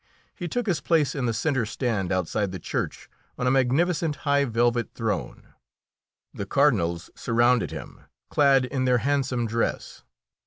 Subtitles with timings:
[0.33, 3.07] He took his place in the centre stand outside the church
[3.37, 5.53] on a magnificent high velvet throne.
[6.33, 10.03] The Cardinals surrounded him, clad in their handsome dress.